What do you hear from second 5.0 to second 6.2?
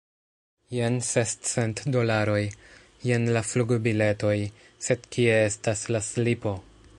kie estas la